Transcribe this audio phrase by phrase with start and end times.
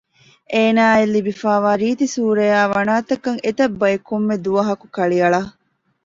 [0.53, 5.41] އޭނާއަށް ލިބިފައިވާ ރީތި ސޫރައާއި ވަނާތަކަށް އެތަށް ބައެއް ކޮންމެ ދުވަހަކު ކަޅިއަޅަ